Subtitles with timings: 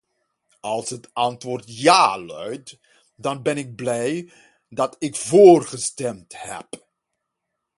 [0.61, 2.77] Als het antwoord ja luidt,
[3.15, 4.31] dan ben ik blij
[4.69, 6.87] dat ik voorgestemd heb.